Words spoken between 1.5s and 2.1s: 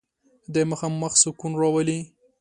راولي.